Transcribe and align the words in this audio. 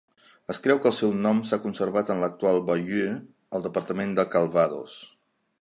Es 0.53 0.59
creu 0.67 0.79
que 0.85 0.87
el 0.91 0.95
seu 0.99 1.11
nom 1.25 1.41
s'ha 1.49 1.59
conservat 1.67 2.09
en 2.15 2.23
l'actual 2.25 2.59
Bayeux 2.71 3.21
al 3.59 3.69
departament 3.69 4.21
de 4.23 4.29
Calvados. 4.37 4.99